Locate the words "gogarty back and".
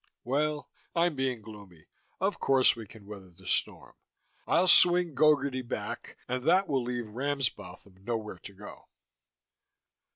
5.13-6.43